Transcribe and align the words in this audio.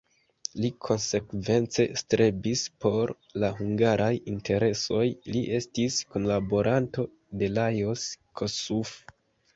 Li 0.61 0.69
konsekvence 0.85 1.85
strebis 2.01 2.63
por 2.85 3.13
la 3.43 3.51
hungaraj 3.59 4.09
interesoj, 4.33 5.05
li 5.35 5.45
estis 5.61 6.01
kunlaboranto 6.15 7.07
de 7.43 7.51
Lajos 7.61 8.11
Kossuth. 8.43 8.99